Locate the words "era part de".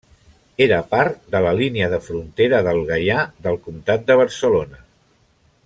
0.65-1.41